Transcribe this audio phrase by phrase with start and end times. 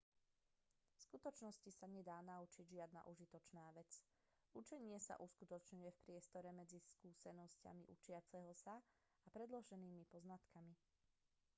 [0.97, 3.85] v skutočnosti sa nedá naučiť žiadna užitočná vec
[4.59, 10.73] učenie sa uskutočňuje v priestore medzi skúsenosťami učiaceho sa a predloženými poznatkami